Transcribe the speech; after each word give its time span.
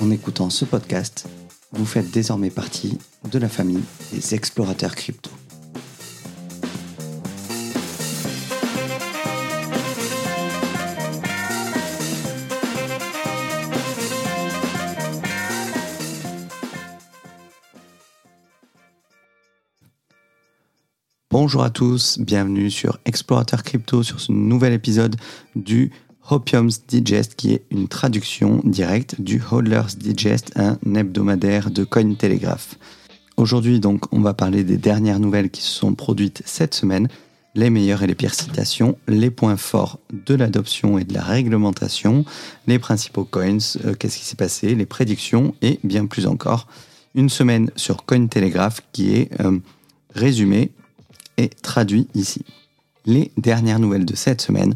En 0.00 0.10
écoutant 0.10 0.50
ce 0.50 0.64
podcast, 0.64 1.28
vous 1.72 1.86
faites 1.86 2.10
désormais 2.10 2.50
partie 2.50 2.98
de 3.30 3.38
la 3.38 3.48
famille 3.48 3.82
des 4.12 4.34
explorateurs 4.34 4.94
crypto. 4.94 5.30
Bonjour 21.30 21.64
à 21.64 21.70
tous, 21.70 22.18
bienvenue 22.20 22.70
sur 22.70 23.00
Explorateur 23.04 23.64
Crypto 23.64 24.04
sur 24.04 24.20
ce 24.20 24.30
nouvel 24.30 24.72
épisode 24.72 25.16
du 25.56 25.90
Hopium's 26.30 26.86
Digest, 26.86 27.34
qui 27.34 27.52
est 27.52 27.64
une 27.70 27.88
traduction 27.88 28.60
directe 28.64 29.20
du 29.20 29.42
Hodler's 29.50 29.98
Digest, 29.98 30.52
un 30.56 30.78
hebdomadaire 30.94 31.70
de 31.70 31.84
Cointelegraph. 31.84 32.76
Aujourd'hui, 33.36 33.80
donc, 33.80 34.12
on 34.12 34.20
va 34.20 34.32
parler 34.32 34.64
des 34.64 34.76
dernières 34.76 35.20
nouvelles 35.20 35.50
qui 35.50 35.60
se 35.60 35.70
sont 35.70 35.94
produites 35.94 36.42
cette 36.46 36.74
semaine, 36.74 37.08
les 37.54 37.70
meilleures 37.70 38.02
et 38.02 38.06
les 38.06 38.14
pires 38.14 38.34
citations, 38.34 38.96
les 39.06 39.30
points 39.30 39.56
forts 39.56 39.98
de 40.12 40.34
l'adoption 40.34 40.98
et 40.98 41.04
de 41.04 41.14
la 41.14 41.22
réglementation, 41.22 42.24
les 42.66 42.78
principaux 42.78 43.24
coins, 43.24 43.58
euh, 43.84 43.94
qu'est-ce 43.94 44.18
qui 44.18 44.24
s'est 44.24 44.36
passé, 44.36 44.74
les 44.74 44.86
prédictions 44.86 45.54
et 45.62 45.78
bien 45.84 46.06
plus 46.06 46.26
encore. 46.26 46.66
Une 47.14 47.28
semaine 47.28 47.70
sur 47.76 48.04
Cointelegraph 48.04 48.80
qui 48.92 49.14
est 49.14 49.40
euh, 49.40 49.58
résumée 50.14 50.72
et 51.36 51.48
traduit 51.48 52.08
ici. 52.14 52.44
Les 53.06 53.30
dernières 53.36 53.78
nouvelles 53.78 54.06
de 54.06 54.16
cette 54.16 54.40
semaine, 54.40 54.74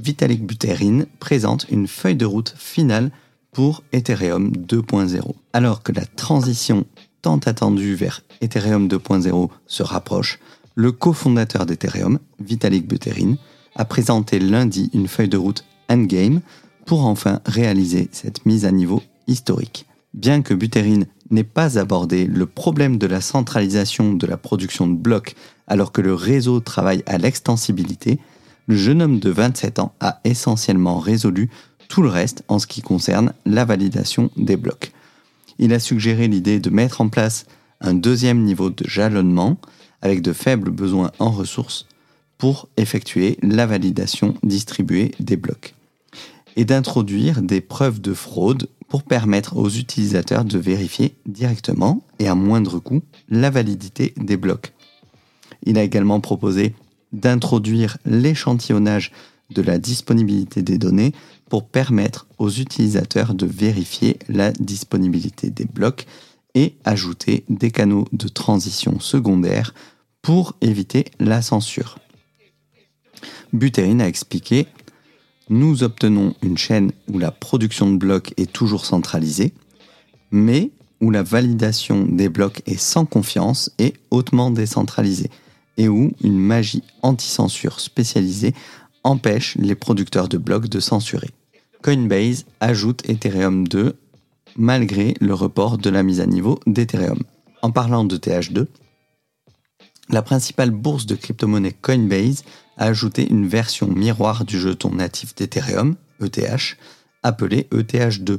Vitalik 0.00 0.46
Buterin 0.46 1.04
présente 1.18 1.66
une 1.70 1.88
feuille 1.88 2.16
de 2.16 2.26
route 2.26 2.54
finale 2.56 3.10
pour 3.52 3.82
Ethereum 3.92 4.52
2.0. 4.52 5.34
Alors 5.52 5.82
que 5.82 5.92
la 5.92 6.06
transition 6.06 6.84
tant 7.22 7.38
attendue 7.38 7.94
vers 7.94 8.22
Ethereum 8.40 8.88
2.0 8.88 9.48
se 9.66 9.82
rapproche, 9.82 10.38
le 10.74 10.92
cofondateur 10.92 11.66
d'Ethereum, 11.66 12.20
Vitalik 12.38 12.86
Buterin, 12.86 13.34
a 13.74 13.84
présenté 13.84 14.38
lundi 14.38 14.90
une 14.94 15.08
feuille 15.08 15.28
de 15.28 15.36
route 15.36 15.64
endgame 15.88 16.40
pour 16.86 17.04
enfin 17.04 17.40
réaliser 17.46 18.08
cette 18.12 18.46
mise 18.46 18.64
à 18.64 18.70
niveau 18.70 19.02
historique. 19.26 19.86
Bien 20.14 20.42
que 20.42 20.54
Buterin 20.54 21.00
n'ait 21.30 21.44
pas 21.44 21.78
abordé 21.78 22.26
le 22.26 22.46
problème 22.46 22.96
de 22.96 23.06
la 23.06 23.20
centralisation 23.20 24.14
de 24.14 24.26
la 24.26 24.36
production 24.36 24.86
de 24.86 24.94
blocs 24.94 25.34
alors 25.66 25.92
que 25.92 26.00
le 26.00 26.14
réseau 26.14 26.60
travaille 26.60 27.02
à 27.06 27.18
l'extensibilité, 27.18 28.18
le 28.68 28.76
jeune 28.76 29.02
homme 29.02 29.18
de 29.18 29.30
27 29.30 29.80
ans 29.80 29.92
a 29.98 30.20
essentiellement 30.24 30.98
résolu 30.98 31.50
tout 31.88 32.02
le 32.02 32.10
reste 32.10 32.44
en 32.48 32.58
ce 32.58 32.66
qui 32.66 32.82
concerne 32.82 33.32
la 33.46 33.64
validation 33.64 34.30
des 34.36 34.56
blocs. 34.56 34.92
Il 35.58 35.72
a 35.72 35.80
suggéré 35.80 36.28
l'idée 36.28 36.60
de 36.60 36.70
mettre 36.70 37.00
en 37.00 37.08
place 37.08 37.46
un 37.80 37.94
deuxième 37.94 38.42
niveau 38.42 38.70
de 38.70 38.86
jalonnement 38.86 39.56
avec 40.02 40.22
de 40.22 40.32
faibles 40.32 40.70
besoins 40.70 41.10
en 41.18 41.30
ressources 41.30 41.86
pour 42.36 42.68
effectuer 42.76 43.38
la 43.42 43.66
validation 43.66 44.34
distribuée 44.44 45.12
des 45.18 45.36
blocs 45.36 45.74
et 46.56 46.64
d'introduire 46.64 47.40
des 47.40 47.60
preuves 47.60 48.00
de 48.00 48.12
fraude 48.12 48.68
pour 48.88 49.02
permettre 49.02 49.56
aux 49.56 49.68
utilisateurs 49.68 50.44
de 50.44 50.58
vérifier 50.58 51.14
directement 51.26 52.02
et 52.18 52.28
à 52.28 52.34
moindre 52.34 52.78
coût 52.78 53.00
la 53.28 53.50
validité 53.50 54.12
des 54.16 54.36
blocs. 54.36 54.72
Il 55.64 55.78
a 55.78 55.82
également 55.82 56.20
proposé 56.20 56.74
d'introduire 57.12 57.98
l'échantillonnage 58.04 59.12
de 59.50 59.62
la 59.62 59.78
disponibilité 59.78 60.62
des 60.62 60.78
données 60.78 61.12
pour 61.48 61.68
permettre 61.68 62.26
aux 62.38 62.50
utilisateurs 62.50 63.34
de 63.34 63.46
vérifier 63.46 64.18
la 64.28 64.52
disponibilité 64.52 65.50
des 65.50 65.64
blocs 65.64 66.06
et 66.54 66.74
ajouter 66.84 67.44
des 67.48 67.70
canaux 67.70 68.06
de 68.12 68.28
transition 68.28 69.00
secondaire 69.00 69.74
pour 70.22 70.56
éviter 70.60 71.06
la 71.18 71.40
censure. 71.40 71.98
Buterin 73.52 74.00
a 74.00 74.08
expliqué 74.08 74.66
Nous 75.48 75.82
obtenons 75.82 76.34
une 76.42 76.58
chaîne 76.58 76.92
où 77.10 77.18
la 77.18 77.30
production 77.30 77.90
de 77.90 77.96
blocs 77.96 78.34
est 78.36 78.52
toujours 78.52 78.84
centralisée, 78.84 79.54
mais 80.30 80.70
où 81.00 81.10
la 81.10 81.22
validation 81.22 82.04
des 82.04 82.28
blocs 82.28 82.60
est 82.66 82.78
sans 82.78 83.06
confiance 83.06 83.70
et 83.78 83.94
hautement 84.10 84.50
décentralisée 84.50 85.30
et 85.78 85.88
où 85.88 86.12
une 86.22 86.38
magie 86.38 86.82
anti-censure 87.02 87.80
spécialisée 87.80 88.54
empêche 89.04 89.56
les 89.56 89.74
producteurs 89.74 90.28
de 90.28 90.36
blocs 90.36 90.68
de 90.68 90.80
censurer. 90.80 91.30
Coinbase 91.82 92.44
ajoute 92.60 93.08
Ethereum 93.08 93.66
2 93.66 93.96
malgré 94.56 95.14
le 95.20 95.32
report 95.32 95.78
de 95.78 95.88
la 95.88 96.02
mise 96.02 96.20
à 96.20 96.26
niveau 96.26 96.58
d'Ethereum. 96.66 97.22
En 97.62 97.70
parlant 97.70 98.04
de 98.04 98.16
TH2, 98.16 98.66
la 100.10 100.22
principale 100.22 100.70
bourse 100.70 101.06
de 101.06 101.14
crypto-monnaie 101.14 101.72
Coinbase 101.72 102.42
a 102.76 102.86
ajouté 102.86 103.28
une 103.28 103.46
version 103.46 103.88
miroir 103.88 104.44
du 104.44 104.58
jeton 104.58 104.90
natif 104.90 105.34
d'Ethereum, 105.34 105.96
ETH, 106.20 106.76
appelé 107.22 107.68
ETH2, 107.72 108.38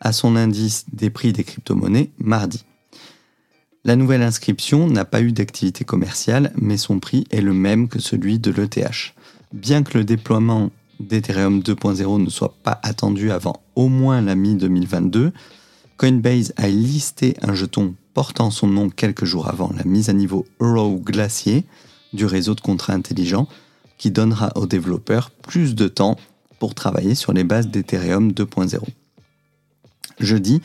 à 0.00 0.12
son 0.12 0.36
indice 0.36 0.86
des 0.92 1.10
prix 1.10 1.32
des 1.32 1.44
crypto-monnaies 1.44 2.10
mardi. 2.18 2.64
La 3.88 3.96
nouvelle 3.96 4.20
inscription 4.20 4.86
n'a 4.86 5.06
pas 5.06 5.22
eu 5.22 5.32
d'activité 5.32 5.82
commerciale, 5.82 6.52
mais 6.60 6.76
son 6.76 7.00
prix 7.00 7.26
est 7.30 7.40
le 7.40 7.54
même 7.54 7.88
que 7.88 7.98
celui 7.98 8.38
de 8.38 8.50
l'ETH. 8.50 9.14
Bien 9.54 9.82
que 9.82 9.96
le 9.96 10.04
déploiement 10.04 10.70
d'Ethereum 11.00 11.60
2.0 11.60 12.22
ne 12.22 12.28
soit 12.28 12.54
pas 12.62 12.78
attendu 12.82 13.30
avant 13.30 13.62
au 13.76 13.88
moins 13.88 14.20
la 14.20 14.34
mi-2022, 14.34 15.32
Coinbase 15.96 16.52
a 16.58 16.68
listé 16.68 17.34
un 17.40 17.54
jeton 17.54 17.94
portant 18.12 18.50
son 18.50 18.66
nom 18.66 18.90
quelques 18.90 19.24
jours 19.24 19.48
avant 19.48 19.72
la 19.74 19.84
mise 19.84 20.10
à 20.10 20.12
niveau 20.12 20.44
Euro 20.60 20.98
Glacier 20.98 21.64
du 22.12 22.26
réseau 22.26 22.54
de 22.54 22.60
contrats 22.60 22.92
intelligents 22.92 23.48
qui 23.96 24.10
donnera 24.10 24.52
aux 24.54 24.66
développeurs 24.66 25.30
plus 25.30 25.74
de 25.74 25.88
temps 25.88 26.18
pour 26.58 26.74
travailler 26.74 27.14
sur 27.14 27.32
les 27.32 27.42
bases 27.42 27.68
d'Ethereum 27.68 28.32
2.0. 28.32 28.82
Jeudi, 30.20 30.60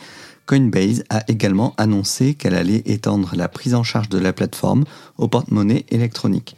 Coinbase 0.46 1.04
a 1.10 1.24
également 1.30 1.74
annoncé 1.78 2.34
qu'elle 2.34 2.56
allait 2.56 2.84
étendre 2.86 3.34
la 3.36 3.48
prise 3.48 3.76
en 3.76 3.84
charge 3.84 4.10
de 4.10 4.18
la 4.18 4.34
plateforme 4.34 4.84
aux 5.18 5.28
porte-monnaies 5.28 5.86
électroniques, 5.90 6.58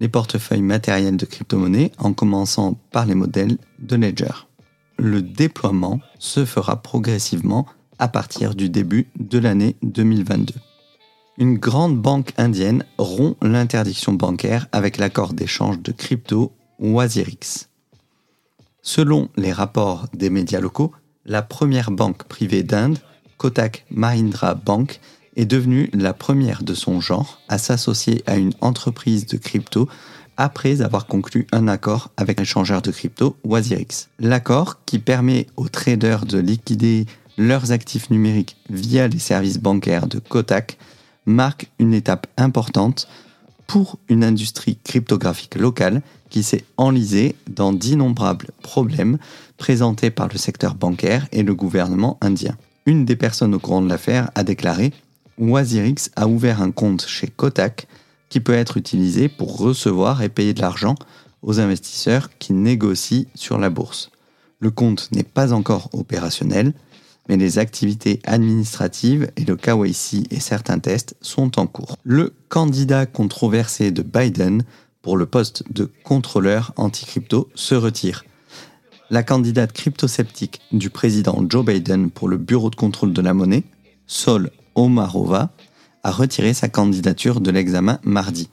les 0.00 0.08
portefeuilles 0.08 0.62
matériels 0.62 1.16
de 1.16 1.24
crypto-monnaies 1.24 1.92
en 1.98 2.12
commençant 2.12 2.78
par 2.92 3.06
les 3.06 3.14
modèles 3.14 3.56
de 3.78 3.96
Ledger. 3.96 4.46
Le 4.98 5.22
déploiement 5.22 6.00
se 6.18 6.44
fera 6.44 6.82
progressivement 6.82 7.66
à 7.98 8.08
partir 8.08 8.54
du 8.54 8.68
début 8.68 9.08
de 9.18 9.38
l'année 9.38 9.76
2022. 9.82 10.54
Une 11.38 11.58
grande 11.58 12.00
banque 12.00 12.32
indienne 12.38 12.84
rompt 12.98 13.36
l'interdiction 13.42 14.12
bancaire 14.12 14.68
avec 14.72 14.96
l'accord 14.96 15.34
d'échange 15.34 15.80
de 15.80 15.92
crypto 15.92 16.52
Wazirix. 16.78 17.68
Selon 18.82 19.28
les 19.36 19.52
rapports 19.52 20.06
des 20.14 20.30
médias 20.30 20.60
locaux, 20.60 20.92
la 21.24 21.42
première 21.42 21.90
banque 21.90 22.24
privée 22.24 22.62
d'Inde, 22.62 22.98
Kotak 23.38 23.84
Mahindra 23.90 24.54
Bank, 24.54 25.00
est 25.36 25.44
devenue 25.44 25.90
la 25.92 26.12
première 26.12 26.62
de 26.62 26.74
son 26.74 27.00
genre 27.00 27.40
à 27.48 27.58
s'associer 27.58 28.22
à 28.26 28.36
une 28.36 28.54
entreprise 28.60 29.26
de 29.26 29.36
crypto 29.36 29.88
après 30.36 30.82
avoir 30.82 31.06
conclu 31.06 31.46
un 31.52 31.68
accord 31.68 32.10
avec 32.16 32.38
l'échangeur 32.40 32.82
de 32.82 32.90
crypto 32.90 33.36
Wazirix. 33.44 34.08
L'accord, 34.18 34.84
qui 34.84 34.98
permet 34.98 35.46
aux 35.56 35.68
traders 35.68 36.26
de 36.26 36.38
liquider 36.38 37.06
leurs 37.38 37.72
actifs 37.72 38.10
numériques 38.10 38.56
via 38.70 39.08
les 39.08 39.18
services 39.18 39.58
bancaires 39.58 40.06
de 40.06 40.18
Kotak, 40.18 40.78
marque 41.26 41.68
une 41.78 41.94
étape 41.94 42.26
importante 42.36 43.08
pour 43.66 43.98
une 44.08 44.24
industrie 44.24 44.78
cryptographique 44.84 45.56
locale 45.56 46.02
qui 46.30 46.42
s'est 46.42 46.64
enlisée 46.76 47.34
dans 47.48 47.72
d'innombrables 47.72 48.50
problèmes 48.62 49.18
présentés 49.56 50.10
par 50.10 50.28
le 50.28 50.38
secteur 50.38 50.74
bancaire 50.74 51.26
et 51.32 51.42
le 51.42 51.54
gouvernement 51.54 52.18
indien. 52.20 52.56
Une 52.86 53.04
des 53.04 53.16
personnes 53.16 53.54
au 53.54 53.58
courant 53.58 53.82
de 53.82 53.88
l'affaire 53.88 54.30
a 54.36 54.44
déclaré 54.44 54.92
Wazirix 55.38 56.10
a 56.14 56.28
ouvert 56.28 56.62
un 56.62 56.70
compte 56.70 57.04
chez 57.06 57.26
Kotak 57.26 57.88
qui 58.28 58.40
peut 58.40 58.54
être 58.54 58.76
utilisé 58.76 59.28
pour 59.28 59.58
recevoir 59.58 60.22
et 60.22 60.28
payer 60.28 60.54
de 60.54 60.60
l'argent 60.60 60.94
aux 61.42 61.60
investisseurs 61.60 62.30
qui 62.38 62.52
négocient 62.52 63.26
sur 63.34 63.58
la 63.58 63.70
bourse. 63.70 64.10
Le 64.60 64.70
compte 64.70 65.10
n'est 65.12 65.24
pas 65.24 65.52
encore 65.52 65.90
opérationnel, 65.92 66.72
mais 67.28 67.36
les 67.36 67.58
activités 67.58 68.20
administratives 68.24 69.30
et 69.36 69.44
le 69.44 69.56
KYC 69.56 70.28
et 70.30 70.40
certains 70.40 70.78
tests 70.78 71.16
sont 71.20 71.58
en 71.58 71.66
cours. 71.66 71.96
Le 72.04 72.34
candidat 72.48 73.04
controversé 73.04 73.90
de 73.90 74.02
Biden 74.02 74.62
pour 75.02 75.16
le 75.16 75.26
poste 75.26 75.64
de 75.72 75.90
contrôleur 76.04 76.72
anti-crypto 76.76 77.48
se 77.54 77.74
retire. 77.74 78.24
La 79.10 79.22
candidate 79.22 79.72
crypto-sceptique 79.72 80.60
du 80.72 80.90
président 80.90 81.44
Joe 81.48 81.64
Biden 81.64 82.10
pour 82.10 82.28
le 82.28 82.38
bureau 82.38 82.70
de 82.70 82.76
contrôle 82.76 83.12
de 83.12 83.22
la 83.22 83.34
monnaie, 83.34 83.64
Sol 84.06 84.50
Omarova, 84.74 85.50
a 86.02 86.10
retiré 86.10 86.54
sa 86.54 86.68
candidature 86.68 87.40
de 87.40 87.50
l'examen 87.50 88.00
mardi. 88.02 88.48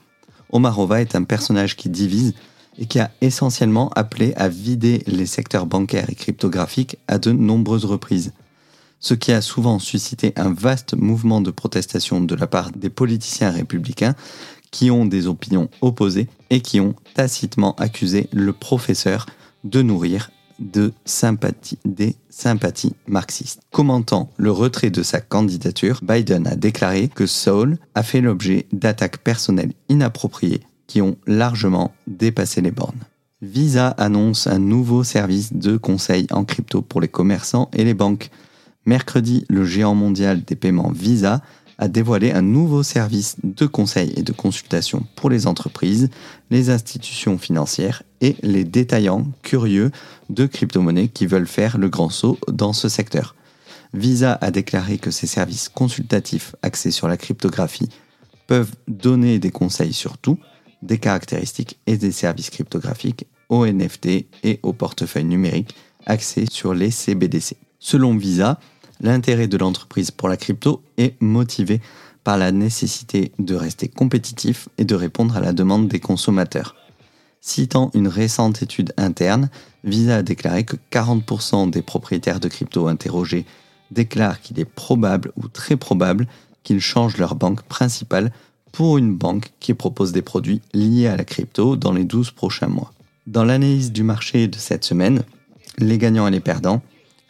Omarova 0.52 1.02
est 1.02 1.16
un 1.16 1.24
personnage 1.24 1.76
qui 1.76 1.90
divise 1.90 2.34
et 2.78 2.86
qui 2.86 3.00
a 3.00 3.12
essentiellement 3.22 3.90
appelé 3.96 4.34
à 4.36 4.50
vider 4.50 5.04
les 5.08 5.26
secteurs 5.26 5.66
bancaires 5.66 6.10
et 6.10 6.16
cryptographiques 6.16 6.98
à 7.08 7.18
de 7.18 7.32
nombreuses 7.32 7.86
reprises 7.86 8.34
ce 9.04 9.14
qui 9.14 9.34
a 9.34 9.42
souvent 9.42 9.80
suscité 9.80 10.32
un 10.38 10.54
vaste 10.54 10.96
mouvement 10.96 11.42
de 11.42 11.52
protestation 11.52 12.22
de 12.22 12.36
la 12.36 12.48
part 12.48 12.72
des 12.72 12.90
politiciens 12.90 13.52
républicains 13.52 14.16
qui 14.72 14.92
ont 14.92 15.06
des 15.06 15.28
opinions 15.28 15.70
opposées 15.82 16.30
et 16.50 16.62
qui 16.62 16.80
ont 16.80 16.96
tacitement 17.14 17.76
accusé 17.76 18.30
le 18.32 18.54
professeur 18.54 19.26
de 19.66 19.82
nourrir 19.82 20.32
des 20.63 22.15
sympathies 22.30 22.95
marxistes. 23.07 23.62
Commentant 23.71 24.30
le 24.38 24.51
retrait 24.51 24.89
de 24.89 25.04
sa 25.04 25.21
candidature, 25.21 26.00
Biden 26.01 26.48
a 26.48 26.56
déclaré 26.56 27.10
que 27.13 27.25
Saul 27.25 27.77
a 27.95 28.04
fait 28.04 28.21
l'objet 28.21 28.68
d'attaques 28.71 29.19
personnelles 29.19 29.74
inappropriées 29.89 30.62
qui 30.88 31.01
ont 31.01 31.18
largement 31.27 31.94
dépassé 32.07 32.62
les 32.62 32.71
bornes. 32.71 33.06
Visa 33.42 33.89
annonce 33.89 34.48
un 34.48 34.60
nouveau 34.60 35.04
service 35.04 35.54
de 35.54 35.75
conseil 35.75 36.27
en 36.31 36.45
crypto 36.45 36.81
pour 36.81 37.01
les 37.01 37.07
commerçants 37.07 37.69
et 37.74 37.83
les 37.83 37.94
banques. 37.94 38.30
Mercredi, 38.86 39.45
le 39.50 39.65
géant 39.65 39.95
mondial 39.95 40.44
des 40.44 40.56
paiements 40.56 40.92
Visa 40.92 41.42
a 41.78 41.88
dévoilé 41.88 42.31
un 42.31 42.42
nouveau 42.42 42.84
service 42.84 43.36
de 43.44 43.66
conseil 43.66 44.14
et 44.16 44.24
de 44.24 44.31
consultation 44.31 45.06
pour 45.16 45.30
les 45.30 45.48
entreprises, 45.48 46.10
les 46.50 46.70
institutions 46.70 47.38
financières 47.38 48.04
et 48.22 48.36
les 48.42 48.64
détaillants 48.64 49.28
curieux 49.42 49.92
de 50.30 50.46
crypto-monnaies 50.46 51.08
qui 51.08 51.25
veulent 51.25 51.48
faire 51.48 51.78
le 51.78 51.90
grand 51.90 52.10
saut 52.10 52.38
dans 52.48 52.74
ce 52.74 52.90
secteur. 52.90 53.36
Visa 53.94 54.38
a 54.42 54.50
déclaré 54.50 54.98
que 54.98 55.12
ces 55.12 55.28
services 55.28 55.70
consultatifs 55.70 56.56
axés 56.62 56.92
sur 56.92 57.08
la 57.08 57.18
cryptographie 57.18 57.90
peuvent 58.48 58.74
donner 58.88 59.40
des 59.40 59.52
conseils 59.52 59.94
sur 59.94 60.18
tout, 60.18 60.40
des 60.81 60.98
caractéristiques 60.98 61.80
et 61.88 61.98
des 61.98 62.12
services 62.12 62.50
cryptographiques 62.50 63.28
aux 63.50 63.66
NFT 63.66 64.25
et 64.44 64.60
aux 64.64 64.74
portefeuilles 64.74 65.25
numériques 65.25 65.75
axés 66.06 66.46
sur 66.50 66.74
les 66.74 66.92
CBDC. 66.92 67.56
Selon 67.80 68.18
Visa, 68.18 68.60
L'intérêt 69.04 69.48
de 69.48 69.58
l'entreprise 69.58 70.12
pour 70.12 70.30
la 70.30 70.38
crypto 70.38 70.82
est 70.98 71.22
motivé 71.22 71.82
par 72.24 72.38
la 72.38 72.54
nécessité 72.54 73.34
de 73.38 73.54
rester 73.54 73.90
compétitif 73.90 74.70
et 74.78 74.86
de 74.86 74.96
répondre 74.96 75.36
à 75.36 75.42
la 75.42 75.52
demande 75.52 75.90
des 75.90 76.00
consommateurs. 76.00 76.78
Citant 77.42 77.92
une 77.94 78.08
récente 78.08 78.64
étude 78.64 78.94
interne, 78.96 79.50
Visa 79.84 80.16
a 80.16 80.24
déclaré 80.24 80.64
que 80.64 80.78
40% 80.90 81.70
des 81.70 81.82
propriétaires 81.82 82.40
de 82.40 82.48
crypto 82.48 82.88
interrogés 82.88 83.46
déclarent 83.92 84.40
qu'il 84.40 84.58
est 84.62 84.66
probable 84.66 85.34
ou 85.36 85.50
très 85.50 85.76
probable 85.76 86.26
qu'ils 86.64 86.80
changent 86.80 87.18
leur 87.18 87.36
banque 87.36 87.64
principale 87.64 88.32
pour 88.72 88.98
une 88.98 89.14
banque 89.14 89.52
qui 89.60 89.74
propose 89.74 90.14
des 90.14 90.22
produits 90.22 90.62
liés 90.74 91.08
à 91.08 91.18
la 91.18 91.26
crypto 91.26 91.76
dans 91.76 91.92
les 91.92 92.06
12 92.06 92.32
prochains 92.32 92.68
mois. 92.68 92.94
Dans 93.28 93.44
l'analyse 93.44 93.92
du 93.92 94.04
marché 94.04 94.48
de 94.48 94.56
cette 94.56 94.86
semaine, 94.86 95.24
les 95.78 95.98
gagnants 95.98 96.28
et 96.28 96.32
les 96.32 96.40
perdants, 96.40 96.82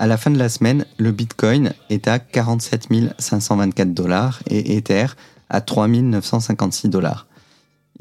à 0.03 0.05
la 0.05 0.17
fin 0.17 0.31
de 0.31 0.37
la 0.37 0.49
semaine, 0.49 0.85
le 0.97 1.13
Bitcoin 1.13 1.71
est 1.89 2.09
à 2.09 2.19
47 2.19 2.89
524 3.19 3.93
dollars 3.93 4.43
et 4.49 4.75
Ether 4.75 5.05
à 5.49 5.61
3 5.61 5.87
956 5.87 6.89
dollars. 6.89 7.25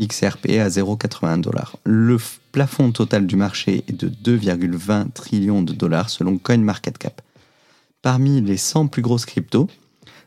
XRP 0.00 0.58
à 0.58 0.66
0,81 0.66 1.40
dollars. 1.40 1.76
Le 1.84 2.16
plafond 2.50 2.90
total 2.90 3.28
du 3.28 3.36
marché 3.36 3.84
est 3.86 3.92
de 3.92 4.08
2,20 4.08 5.12
trillions 5.12 5.62
de 5.62 5.74
dollars 5.74 6.10
selon 6.10 6.38
CoinMarketCap. 6.38 7.22
Parmi 8.02 8.40
les 8.40 8.56
100 8.56 8.88
plus 8.88 9.02
grosses 9.02 9.24
cryptos, 9.24 9.68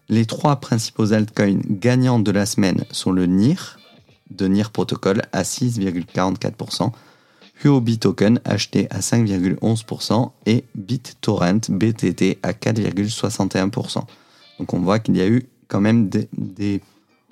les 0.08 0.26
trois 0.26 0.62
principaux 0.62 1.12
altcoins 1.12 1.60
gagnants 1.70 2.20
de 2.20 2.32
la 2.32 2.46
semaine 2.46 2.86
sont 2.92 3.12
le 3.12 3.26
NIR, 3.26 3.80
de 4.32 4.48
NIR 4.48 4.72
Protocol 4.72 5.24
à 5.34 5.44
6,44%, 5.44 6.94
Huobi 7.64 7.98
Token 7.98 8.40
acheté 8.46 8.88
à 8.90 9.00
5,11% 9.00 10.32
et 10.46 10.66
BitTorrent 10.76 11.70
BTT 11.70 12.40
à 12.44 12.52
4,61%. 12.52 14.04
Donc 14.60 14.74
on 14.74 14.80
voit 14.80 15.00
qu'il 15.00 15.18
y 15.18 15.22
a 15.22 15.28
eu 15.28 15.46
quand 15.68 15.82
même 15.82 16.10
des, 16.10 16.82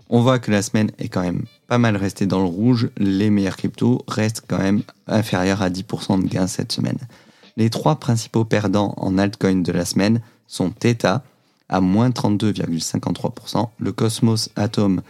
On 0.09 0.21
voit 0.21 0.39
que 0.39 0.51
la 0.51 0.61
semaine 0.61 0.91
est 0.97 1.09
quand 1.09 1.21
même 1.21 1.43
pas 1.67 1.77
mal 1.77 1.95
restée 1.97 2.25
dans 2.25 2.39
le 2.39 2.45
rouge. 2.45 2.89
Les 2.97 3.29
meilleurs 3.29 3.57
cryptos 3.57 4.01
restent 4.07 4.43
quand 4.47 4.59
même 4.59 4.83
inférieurs 5.07 5.61
à 5.61 5.69
10% 5.69 6.23
de 6.23 6.27
gains 6.27 6.47
cette 6.47 6.71
semaine. 6.71 6.99
Les 7.57 7.69
trois 7.69 7.97
principaux 7.97 8.45
perdants 8.45 8.93
en 8.97 9.17
altcoin 9.17 9.61
de 9.61 9.71
la 9.71 9.85
semaine 9.85 10.21
sont 10.47 10.71
Theta 10.71 11.23
à 11.69 11.81
moins 11.81 12.09
32,53%, 12.09 13.69
le 13.79 13.91
Cosmos 13.91 14.49
Atom 14.55 15.01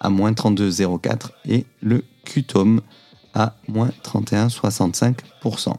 à 0.00 0.10
moins 0.10 0.32
32,04% 0.32 1.30
et 1.46 1.66
le 1.82 2.04
Qtom 2.24 2.80
à 3.34 3.54
moins 3.68 3.90
31,65%. 4.04 5.74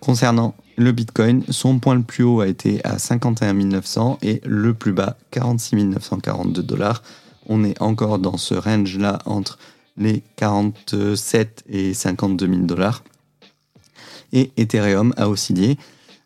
Concernant 0.00 0.54
le 0.76 0.92
Bitcoin, 0.92 1.44
son 1.48 1.78
point 1.78 1.94
le 1.94 2.02
plus 2.02 2.24
haut 2.24 2.40
a 2.40 2.48
été 2.48 2.84
à 2.84 2.98
51 2.98 3.52
900 3.54 4.18
et 4.22 4.40
le 4.44 4.74
plus 4.74 4.92
bas 4.92 5.16
46 5.30 5.76
942 5.84 6.62
dollars. 6.62 7.02
On 7.48 7.64
est 7.64 7.80
encore 7.80 8.18
dans 8.18 8.36
ce 8.36 8.54
range-là 8.54 9.18
entre 9.26 9.58
les 9.96 10.22
47 10.36 11.64
et 11.68 11.94
52 11.94 12.46
000 12.46 12.60
dollars. 12.62 13.04
Et 14.32 14.50
Ethereum 14.56 15.12
a 15.16 15.28
oscillé 15.28 15.76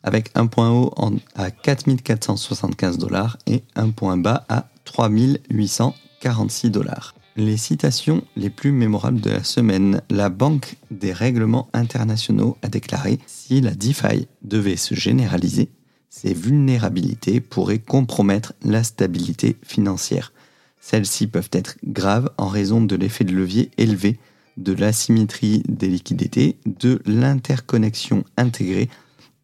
avec 0.04 0.30
un 0.36 0.46
point 0.46 0.70
haut 0.70 0.94
à 1.34 1.50
4475 1.50 2.98
dollars 2.98 3.36
et 3.46 3.64
un 3.74 3.90
point 3.90 4.16
bas 4.16 4.44
à 4.48 4.68
3846 4.84 6.70
dollars. 6.70 7.15
Les 7.36 7.58
citations 7.58 8.24
les 8.34 8.50
plus 8.50 8.72
mémorables 8.72 9.20
de 9.20 9.30
la 9.30 9.44
semaine. 9.44 10.00
La 10.08 10.30
Banque 10.30 10.76
des 10.90 11.12
règlements 11.12 11.68
internationaux 11.74 12.56
a 12.62 12.68
déclaré 12.68 13.18
si 13.26 13.60
la 13.60 13.74
DeFi 13.74 14.26
devait 14.42 14.76
se 14.76 14.94
généraliser, 14.94 15.68
ces 16.08 16.32
vulnérabilités 16.32 17.42
pourraient 17.42 17.78
compromettre 17.78 18.54
la 18.62 18.82
stabilité 18.82 19.58
financière. 19.62 20.32
Celles-ci 20.80 21.26
peuvent 21.26 21.50
être 21.52 21.76
graves 21.84 22.30
en 22.38 22.48
raison 22.48 22.80
de 22.80 22.96
l'effet 22.96 23.24
de 23.24 23.34
levier 23.34 23.70
élevé, 23.76 24.18
de 24.56 24.72
l'asymétrie 24.72 25.62
des 25.68 25.88
liquidités, 25.88 26.56
de 26.64 27.02
l'interconnexion 27.04 28.24
intégrée 28.38 28.88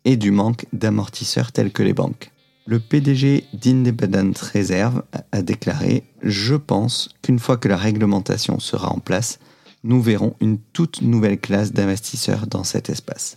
et 0.07 0.17
du 0.17 0.31
manque 0.31 0.65
d'amortisseurs 0.73 1.53
tels 1.53 1.73
que 1.73 1.83
les 1.83 1.93
banques. 1.93 2.32
Le 2.65 2.79
PDG 2.79 3.45
d'Independent 3.55 4.39
Reserve 4.55 5.03
a 5.33 5.43
déclaré 5.43 6.05
Je 6.23 6.55
pense 6.55 7.09
qu'une 7.21 7.41
fois 7.41 7.57
que 7.57 7.67
la 7.67 7.77
réglementation 7.77 8.61
sera 8.61 8.93
en 8.93 9.01
place, 9.01 9.41
nous 9.83 10.01
verrons 10.01 10.37
une 10.41 10.59
toute 10.73 11.03
nouvelle 11.03 11.41
classe 11.41 11.73
d'investisseurs 11.73 12.47
dans 12.47 12.63
cet 12.63 12.89
espace. 12.89 13.37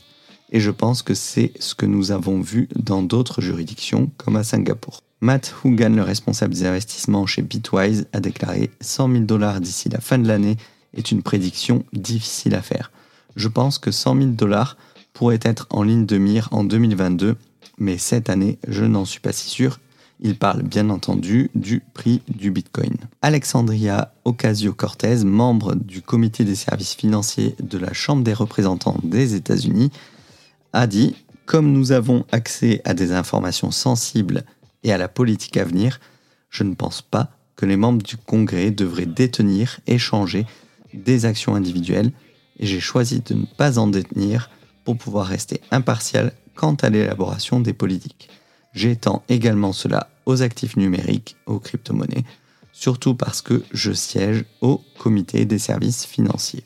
Et 0.52 0.60
je 0.60 0.70
pense 0.70 1.02
que 1.02 1.16
c'est 1.16 1.54
ce 1.60 1.74
que 1.74 1.88
nous 1.88 2.12
avons 2.12 2.40
vu 2.40 2.70
dans 2.76 3.02
d'autres 3.02 3.42
juridictions, 3.42 4.12
comme 4.18 4.36
à 4.36 4.44
Singapour. 4.44 5.02
Matt 5.22 5.56
Hougan, 5.64 5.96
le 5.96 6.04
responsable 6.04 6.54
des 6.54 6.68
investissements 6.68 7.26
chez 7.26 7.42
Bitwise, 7.42 8.08
a 8.14 8.20
déclaré 8.20 8.70
100 8.82 9.12
000 9.12 9.24
dollars 9.24 9.60
d'ici 9.60 9.90
la 9.90 10.02
fin 10.02 10.20
de 10.20 10.28
l'année 10.28 10.58
est 10.94 11.12
une 11.12 11.24
prédiction 11.24 11.84
difficile 11.94 12.54
à 12.54 12.62
faire. 12.62 12.92
Je 13.36 13.48
pense 13.48 13.80
que 13.80 13.90
100 13.90 14.18
000 14.18 14.28
dollars 14.34 14.78
pourraient 15.14 15.40
être 15.42 15.66
en 15.72 15.82
ligne 15.82 16.06
de 16.06 16.20
mire 16.20 16.48
en 16.52 16.64
2022 16.64 17.38
mais 17.78 17.98
cette 17.98 18.30
année, 18.30 18.58
je 18.68 18.86
n'en 18.86 19.06
suis 19.06 19.20
pas 19.20 19.32
si 19.32 19.50
sûr. 19.50 19.80
Il 20.22 20.38
parle 20.38 20.64
bien 20.64 20.90
entendu 20.90 21.50
du 21.56 21.82
prix 21.94 22.22
du 22.30 22.50
Bitcoin. 22.50 22.96
Alexandria 23.22 24.14
Ocasio-Cortez, 24.24 25.26
membre 25.26 25.76
du 25.76 26.02
comité 26.02 26.46
des 26.46 26.56
services 26.56 26.96
financiers 26.96 27.56
de 27.62 27.78
la 27.78 27.92
Chambre 27.92 28.24
des 28.24 28.34
représentants 28.34 28.98
des 29.04 29.36
États-Unis, 29.36 29.92
a 30.72 30.88
dit 30.88 31.16
Comme 31.46 31.74
nous 31.74 31.92
avons 31.92 32.26
accès 32.32 32.82
à 32.86 32.94
des 32.94 33.12
informations 33.12 33.72
sensibles 33.72 34.46
et 34.84 34.94
à 34.94 34.98
la 34.98 35.10
politique 35.10 35.58
à 35.58 35.66
venir, 35.66 36.00
je 36.50 36.64
ne 36.64 36.76
pense 36.76 37.02
pas 37.02 37.32
que 37.58 37.66
les 37.66 37.78
membres 37.78 38.04
du 38.04 38.16
Congrès 38.16 38.72
devraient 38.72 39.06
détenir, 39.06 39.80
échanger 39.88 40.46
des 40.94 41.26
actions 41.26 41.56
individuelles, 41.56 42.12
et 42.60 42.66
j'ai 42.66 42.80
choisi 42.80 43.20
de 43.20 43.34
ne 43.34 43.46
pas 43.46 43.80
en 43.80 43.88
détenir 43.88 44.50
pour 44.86 44.98
pouvoir 44.98 45.28
rester 45.28 45.60
impartial 45.72 46.32
quant 46.56 46.76
à 46.76 46.90
l'élaboration 46.90 47.60
des 47.60 47.74
politiques. 47.74 48.30
J'étends 48.74 49.24
également 49.30 49.74
cela 49.74 50.10
aux 50.26 50.42
actifs 50.42 50.76
numériques, 50.78 51.38
aux 51.46 51.60
crypto-monnaies, 51.60 52.26
surtout 52.74 53.16
parce 53.16 53.42
que 53.42 53.64
je 53.72 53.92
siège 53.92 54.44
au 54.62 54.82
comité 55.00 55.46
des 55.46 55.60
services 55.60 56.06
financiers. 56.06 56.64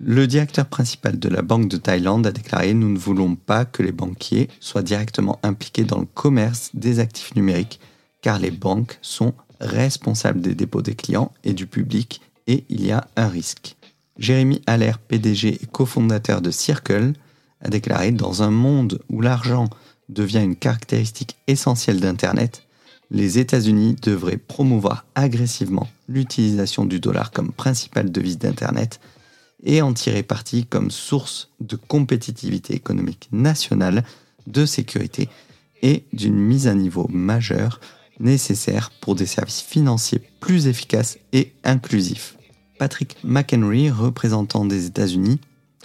Le 0.00 0.26
directeur 0.26 0.66
principal 0.66 1.20
de 1.20 1.28
la 1.28 1.42
Banque 1.42 1.68
de 1.68 1.76
Thaïlande 1.76 2.26
a 2.26 2.32
déclaré 2.32 2.74
Nous 2.74 2.88
ne 2.88 2.98
voulons 2.98 3.36
pas 3.36 3.64
que 3.64 3.84
les 3.84 3.92
banquiers 3.92 4.48
soient 4.58 4.82
directement 4.82 5.38
impliqués 5.44 5.84
dans 5.84 6.00
le 6.00 6.06
commerce 6.06 6.70
des 6.74 6.98
actifs 6.98 7.36
numériques, 7.36 7.78
car 8.20 8.40
les 8.40 8.50
banques 8.50 8.98
sont 9.00 9.32
responsables 9.60 10.40
des 10.40 10.56
dépôts 10.56 10.82
des 10.82 10.96
clients 10.96 11.32
et 11.44 11.52
du 11.52 11.68
public, 11.68 12.20
et 12.48 12.64
il 12.68 12.84
y 12.84 12.90
a 12.90 13.06
un 13.14 13.28
risque. 13.28 13.76
Jérémy 14.18 14.60
Allaire, 14.66 14.98
PDG 14.98 15.62
et 15.62 15.66
cofondateur 15.66 16.40
de 16.40 16.50
Circle, 16.50 17.12
a 17.62 17.68
déclaré 17.68 18.12
Dans 18.12 18.42
un 18.42 18.50
monde 18.50 19.00
où 19.08 19.20
l'argent 19.20 19.68
devient 20.08 20.42
une 20.42 20.56
caractéristique 20.56 21.36
essentielle 21.46 22.00
d'Internet, 22.00 22.62
les 23.10 23.38
États-Unis 23.38 23.96
devraient 24.02 24.38
promouvoir 24.38 25.04
agressivement 25.14 25.88
l'utilisation 26.08 26.84
du 26.84 26.98
dollar 26.98 27.30
comme 27.30 27.52
principale 27.52 28.10
devise 28.10 28.38
d'Internet 28.38 29.00
et 29.64 29.82
en 29.82 29.92
tirer 29.92 30.22
parti 30.22 30.64
comme 30.66 30.90
source 30.90 31.50
de 31.60 31.76
compétitivité 31.76 32.74
économique 32.74 33.28
nationale, 33.30 34.04
de 34.46 34.66
sécurité 34.66 35.28
et 35.82 36.04
d'une 36.12 36.38
mise 36.38 36.66
à 36.66 36.74
niveau 36.74 37.06
majeure 37.08 37.80
nécessaire 38.18 38.90
pour 39.00 39.14
des 39.14 39.26
services 39.26 39.60
financiers 39.60 40.22
plus 40.40 40.66
efficaces 40.66 41.18
et 41.32 41.52
inclusifs. 41.64 42.36
Patrick 42.78 43.16
McHenry, 43.22 43.90
représentant 43.90 44.64
des 44.64 44.86
États-Unis, 44.86 45.38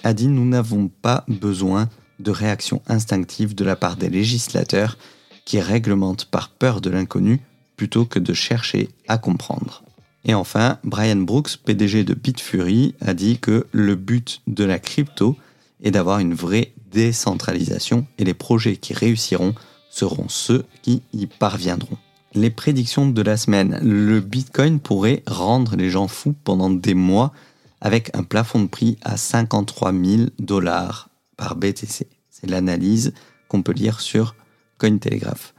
a 0.04 0.14
dit 0.14 0.28
Nous 0.28 0.46
n'avons 0.46 0.90
pas 0.90 1.26
besoin 1.28 1.90
de 2.20 2.32
réaction 2.32 2.82
instinctive 2.88 3.56
de 3.56 3.64
la 3.64 3.76
part 3.76 3.96
des 3.96 4.10
législateurs 4.10 4.98
qui 5.46 5.60
réglementent 5.60 6.26
par 6.26 6.50
peur 6.50 6.82
de 6.82 6.90
l'inconnu 6.90 7.40
plutôt 7.76 8.06
que 8.06 8.20
de 8.20 8.34
chercher 8.34 8.90
à 9.08 9.18
comprendre. 9.18 9.84
Et 10.26 10.34
enfin, 10.34 10.80
Brian 10.84 11.18
Brooks, 11.18 11.58
PDG 11.64 12.04
de 12.04 12.14
Bitfury, 12.14 12.96
a 13.00 13.14
dit 13.14 13.40
que 13.40 13.68
le 13.72 13.96
but 13.96 14.42
de 14.48 14.66
la 14.66 14.80
crypto 14.80 15.38
est 15.82 15.92
d'avoir 15.92 16.20
une 16.20 16.34
vraie 16.34 16.74
décentralisation 16.92 18.06
et 18.18 18.26
les 18.26 18.34
projets 18.34 18.78
qui 18.78 18.94
réussiront 18.94 19.54
seront 19.90 20.28
ceux 20.28 20.66
qui 20.82 21.02
y 21.14 21.28
parviendront. 21.28 21.98
Les 22.34 22.50
prédictions 22.50 23.08
de 23.08 23.22
la 23.22 23.38
semaine. 23.38 23.80
Le 23.82 24.20
Bitcoin 24.20 24.80
pourrait 24.80 25.24
rendre 25.28 25.76
les 25.76 25.90
gens 25.90 26.08
fous 26.08 26.36
pendant 26.44 26.70
des 26.70 26.94
mois 26.94 27.32
avec 27.82 28.16
un 28.16 28.24
plafond 28.24 28.62
de 28.62 28.68
prix 28.68 28.98
à 29.04 29.18
53 29.18 29.92
000 29.94 30.24
dollars 30.40 31.10
par 31.38 31.56
BTC. 31.56 32.08
C'est 32.30 32.50
l'analyse 32.50 33.14
qu'on 33.48 33.62
peut 33.62 33.74
lire 33.74 34.00
sur 34.00 34.36
Cointelegraph. 34.78 35.54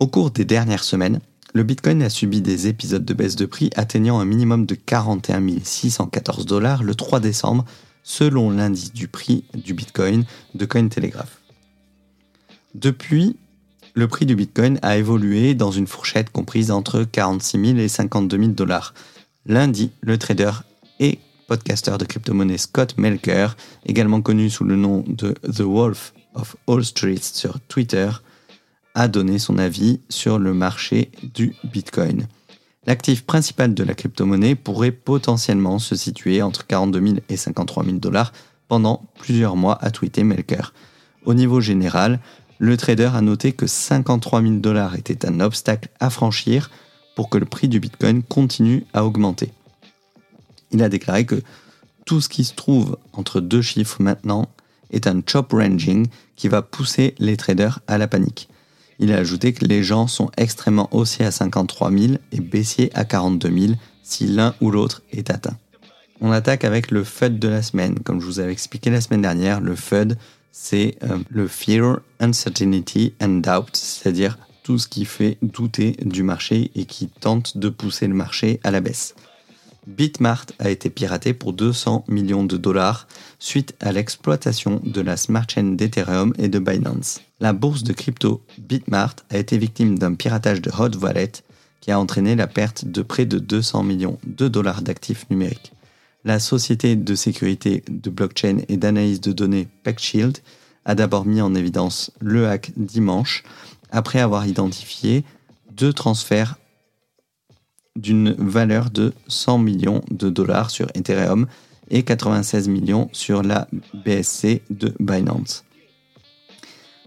Au 0.00 0.06
cours 0.06 0.30
des 0.30 0.44
dernières 0.44 0.84
semaines, 0.84 1.20
le 1.54 1.62
Bitcoin 1.62 2.02
a 2.02 2.10
subi 2.10 2.42
des 2.42 2.68
épisodes 2.68 3.04
de 3.04 3.14
baisse 3.14 3.36
de 3.36 3.46
prix 3.46 3.70
atteignant 3.74 4.20
un 4.20 4.24
minimum 4.24 4.66
de 4.66 4.74
41 4.74 5.42
614 5.64 6.46
dollars 6.46 6.82
le 6.82 6.94
3 6.94 7.20
décembre, 7.20 7.64
selon 8.02 8.50
l'indice 8.50 8.92
du 8.92 9.08
prix 9.08 9.44
du 9.54 9.74
Bitcoin 9.74 10.24
de 10.54 10.66
Cointelegraph. 10.66 11.40
Depuis, 12.74 13.36
le 13.94 14.06
prix 14.08 14.26
du 14.26 14.36
Bitcoin 14.36 14.78
a 14.82 14.98
évolué 14.98 15.54
dans 15.54 15.70
une 15.70 15.86
fourchette 15.86 16.30
comprise 16.30 16.70
entre 16.70 17.02
46 17.02 17.66
000 17.66 17.78
et 17.78 17.88
52 17.88 18.38
000 18.38 18.50
dollars. 18.52 18.94
Lundi, 19.46 19.90
le 20.02 20.18
trader 20.18 20.52
et 21.00 21.18
podcaster 21.48 21.96
de 21.98 22.04
crypto-monnaie 22.04 22.58
Scott 22.58 22.94
Melker, 22.98 23.48
également 23.84 24.20
connu 24.20 24.50
sous 24.50 24.64
le 24.64 24.76
nom 24.76 25.02
de 25.08 25.32
The 25.52 25.62
Wolf 25.62 26.12
of 26.34 26.54
All 26.68 26.84
Streets 26.84 27.32
sur 27.32 27.58
Twitter, 27.60 28.10
a 28.94 29.08
donné 29.08 29.38
son 29.38 29.58
avis 29.58 30.00
sur 30.08 30.38
le 30.38 30.54
marché 30.54 31.10
du 31.34 31.54
Bitcoin. 31.64 32.28
L'actif 32.86 33.24
principal 33.24 33.74
de 33.74 33.82
la 33.82 33.94
crypto-monnaie 33.94 34.54
pourrait 34.54 34.92
potentiellement 34.92 35.78
se 35.78 35.96
situer 35.96 36.42
entre 36.42 36.66
42 36.66 37.06
000 37.06 37.18
et 37.28 37.36
53 37.36 37.84
000 37.84 37.96
dollars 37.96 38.32
pendant 38.68 39.06
plusieurs 39.18 39.56
mois, 39.56 39.78
a 39.80 39.90
tweeté 39.90 40.24
Melker. 40.24 40.72
Au 41.24 41.34
niveau 41.34 41.60
général, 41.60 42.20
le 42.58 42.76
trader 42.76 43.10
a 43.14 43.22
noté 43.22 43.52
que 43.52 43.66
53 43.66 44.42
000 44.42 44.54
dollars 44.56 44.96
était 44.96 45.26
un 45.26 45.40
obstacle 45.40 45.88
à 46.00 46.10
franchir 46.10 46.70
pour 47.16 47.30
que 47.30 47.38
le 47.38 47.46
prix 47.46 47.68
du 47.68 47.80
Bitcoin 47.80 48.22
continue 48.22 48.84
à 48.92 49.04
augmenter. 49.04 49.52
Il 50.70 50.82
a 50.82 50.88
déclaré 50.88 51.24
que 51.24 51.42
tout 52.04 52.20
ce 52.20 52.28
qui 52.28 52.44
se 52.44 52.54
trouve 52.54 52.96
entre 53.12 53.40
deux 53.40 53.62
chiffres 53.62 54.02
maintenant 54.02 54.48
est 54.90 55.06
un 55.06 55.20
chop 55.26 55.52
ranging 55.52 56.06
qui 56.36 56.48
va 56.48 56.62
pousser 56.62 57.14
les 57.18 57.36
traders 57.36 57.80
à 57.86 57.98
la 57.98 58.08
panique. 58.08 58.48
Il 58.98 59.12
a 59.12 59.18
ajouté 59.18 59.52
que 59.52 59.64
les 59.64 59.82
gens 59.82 60.06
sont 60.06 60.30
extrêmement 60.36 60.88
haussiers 60.92 61.26
à 61.26 61.30
53 61.30 61.90
000 61.92 62.14
et 62.32 62.40
baissiers 62.40 62.90
à 62.94 63.04
42 63.04 63.58
000 63.58 63.72
si 64.02 64.26
l'un 64.26 64.54
ou 64.60 64.70
l'autre 64.70 65.02
est 65.12 65.30
atteint. 65.30 65.56
On 66.20 66.32
attaque 66.32 66.64
avec 66.64 66.90
le 66.90 67.04
FUD 67.04 67.38
de 67.38 67.48
la 67.48 67.62
semaine. 67.62 67.98
Comme 68.00 68.20
je 68.20 68.26
vous 68.26 68.40
avais 68.40 68.52
expliqué 68.52 68.90
la 68.90 69.00
semaine 69.00 69.22
dernière, 69.22 69.60
le 69.60 69.76
FUD, 69.76 70.16
c'est 70.50 70.96
euh, 71.04 71.18
le 71.28 71.46
Fear, 71.46 72.00
Uncertainty 72.18 73.14
and 73.20 73.40
Doubt, 73.44 73.76
c'est-à-dire 73.76 74.38
tout 74.64 74.78
ce 74.78 74.88
qui 74.88 75.04
fait 75.04 75.38
douter 75.42 75.96
du 76.02 76.24
marché 76.24 76.72
et 76.74 76.84
qui 76.84 77.08
tente 77.08 77.56
de 77.56 77.68
pousser 77.68 78.08
le 78.08 78.14
marché 78.14 78.58
à 78.64 78.70
la 78.70 78.80
baisse. 78.80 79.14
Bitmart 79.88 80.44
a 80.58 80.68
été 80.68 80.90
piraté 80.90 81.32
pour 81.32 81.54
200 81.54 82.04
millions 82.08 82.44
de 82.44 82.58
dollars 82.58 83.08
suite 83.38 83.74
à 83.80 83.90
l'exploitation 83.90 84.82
de 84.84 85.00
la 85.00 85.16
smart 85.16 85.46
chain 85.48 85.76
d'Ethereum 85.76 86.34
et 86.38 86.48
de 86.48 86.58
Binance. 86.58 87.22
La 87.40 87.54
bourse 87.54 87.84
de 87.84 87.94
crypto 87.94 88.42
Bitmart 88.58 89.16
a 89.30 89.38
été 89.38 89.56
victime 89.56 89.98
d'un 89.98 90.12
piratage 90.12 90.60
de 90.60 90.70
Hot 90.70 90.98
Wallet 91.00 91.32
qui 91.80 91.90
a 91.90 91.98
entraîné 91.98 92.36
la 92.36 92.46
perte 92.46 92.84
de 92.84 93.00
près 93.00 93.24
de 93.24 93.38
200 93.38 93.82
millions 93.82 94.18
de 94.26 94.46
dollars 94.46 94.82
d'actifs 94.82 95.24
numériques. 95.30 95.72
La 96.22 96.38
société 96.38 96.94
de 96.94 97.14
sécurité 97.14 97.82
de 97.88 98.10
blockchain 98.10 98.58
et 98.68 98.76
d'analyse 98.76 99.22
de 99.22 99.32
données 99.32 99.68
PackShield 99.84 100.36
a 100.84 100.94
d'abord 100.96 101.24
mis 101.24 101.40
en 101.40 101.54
évidence 101.54 102.10
le 102.20 102.46
hack 102.46 102.72
dimanche 102.76 103.42
après 103.90 104.20
avoir 104.20 104.46
identifié 104.46 105.24
deux 105.72 105.94
transferts 105.94 106.58
d'une 107.98 108.32
valeur 108.32 108.90
de 108.90 109.12
100 109.26 109.58
millions 109.58 110.02
de 110.10 110.30
dollars 110.30 110.70
sur 110.70 110.86
Ethereum 110.94 111.46
et 111.90 112.02
96 112.02 112.68
millions 112.68 113.08
sur 113.12 113.42
la 113.42 113.68
BSC 113.92 114.62
de 114.70 114.94
Binance. 115.00 115.64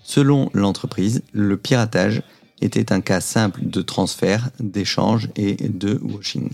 Selon 0.04 0.50
l'entreprise, 0.54 1.24
le 1.32 1.58
piratage 1.58 2.22
était 2.62 2.92
un 2.92 3.02
cas 3.02 3.22
simple 3.22 3.62
de 3.64 3.82
transfert, 3.82 4.50
d'échange 4.60 5.30
et 5.36 5.56
de 5.56 6.00
washing. 6.04 6.50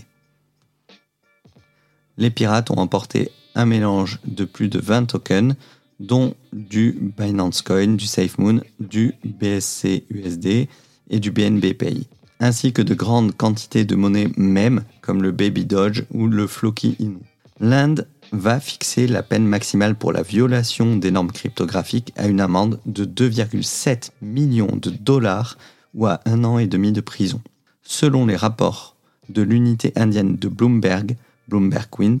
Les 2.16 2.30
pirates 2.30 2.70
ont 2.70 2.78
emporté 2.78 3.30
un 3.54 3.66
mélange 3.66 4.20
de 4.24 4.44
plus 4.44 4.68
de 4.68 4.78
20 4.78 5.06
tokens, 5.06 5.54
dont 6.00 6.34
du 6.52 6.96
Binance 7.18 7.62
Coin, 7.62 7.94
du 7.94 8.06
SafeMoon, 8.06 8.60
du 8.78 9.14
BSC 9.24 10.04
USD 10.10 10.68
et 11.10 11.18
du 11.18 11.32
BNB 11.32 11.74
Pay 11.74 12.06
ainsi 12.40 12.72
que 12.72 12.82
de 12.82 12.94
grandes 12.94 13.36
quantités 13.36 13.84
de 13.84 13.94
monnaie 13.94 14.30
même, 14.36 14.84
comme 15.00 15.22
le 15.22 15.32
Baby 15.32 15.64
Dodge 15.64 16.04
ou 16.12 16.26
le 16.26 16.46
Floki 16.46 16.96
Inu. 16.98 17.18
L'Inde 17.60 18.06
va 18.32 18.60
fixer 18.60 19.06
la 19.06 19.22
peine 19.22 19.46
maximale 19.46 19.94
pour 19.94 20.12
la 20.12 20.22
violation 20.22 20.96
des 20.96 21.10
normes 21.10 21.32
cryptographiques 21.32 22.12
à 22.16 22.26
une 22.26 22.40
amende 22.40 22.78
de 22.86 23.04
2,7 23.04 24.10
millions 24.22 24.76
de 24.76 24.90
dollars 24.90 25.56
ou 25.94 26.06
à 26.06 26.20
un 26.26 26.44
an 26.44 26.58
et 26.58 26.66
demi 26.66 26.92
de 26.92 27.00
prison. 27.00 27.40
Selon 27.82 28.26
les 28.26 28.36
rapports 28.36 28.96
de 29.28 29.42
l'unité 29.42 29.92
indienne 29.96 30.36
de 30.36 30.48
Bloomberg, 30.48 31.16
Bloomberg 31.48 31.88
Quint, 31.90 32.20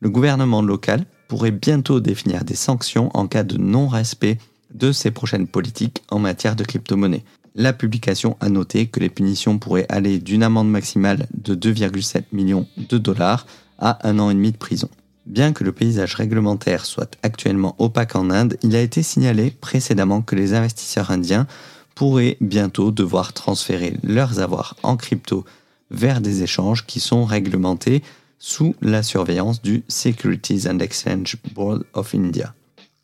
le 0.00 0.10
gouvernement 0.10 0.62
local 0.62 1.06
pourrait 1.28 1.50
bientôt 1.50 2.00
définir 2.00 2.44
des 2.44 2.54
sanctions 2.54 3.10
en 3.14 3.26
cas 3.26 3.42
de 3.42 3.56
non-respect 3.56 4.38
de 4.74 4.92
ses 4.92 5.10
prochaines 5.10 5.46
politiques 5.46 6.02
en 6.10 6.18
matière 6.18 6.54
de 6.54 6.64
crypto-monnaie. 6.64 7.24
La 7.58 7.72
publication 7.72 8.36
a 8.40 8.50
noté 8.50 8.86
que 8.86 9.00
les 9.00 9.08
punitions 9.08 9.58
pourraient 9.58 9.86
aller 9.88 10.18
d'une 10.18 10.42
amende 10.42 10.70
maximale 10.70 11.26
de 11.32 11.54
2,7 11.54 12.24
millions 12.32 12.68
de 12.76 12.98
dollars 12.98 13.46
à 13.78 14.06
un 14.06 14.18
an 14.18 14.28
et 14.28 14.34
demi 14.34 14.52
de 14.52 14.58
prison. 14.58 14.90
Bien 15.24 15.54
que 15.54 15.64
le 15.64 15.72
paysage 15.72 16.16
réglementaire 16.16 16.84
soit 16.84 17.16
actuellement 17.22 17.74
opaque 17.78 18.14
en 18.14 18.28
Inde, 18.28 18.58
il 18.62 18.76
a 18.76 18.82
été 18.82 19.02
signalé 19.02 19.50
précédemment 19.50 20.20
que 20.20 20.36
les 20.36 20.52
investisseurs 20.52 21.10
indiens 21.10 21.46
pourraient 21.94 22.36
bientôt 22.42 22.90
devoir 22.90 23.32
transférer 23.32 23.96
leurs 24.02 24.38
avoirs 24.38 24.76
en 24.82 24.98
crypto 24.98 25.46
vers 25.90 26.20
des 26.20 26.42
échanges 26.42 26.84
qui 26.84 27.00
sont 27.00 27.24
réglementés 27.24 28.02
sous 28.38 28.74
la 28.82 29.02
surveillance 29.02 29.62
du 29.62 29.82
Securities 29.88 30.68
and 30.68 30.80
Exchange 30.80 31.38
Board 31.54 31.84
of 31.94 32.14
India. 32.14 32.54